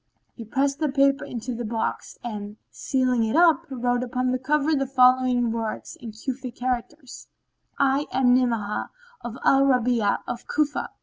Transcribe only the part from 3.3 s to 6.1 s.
up, wrote upon the cover the following words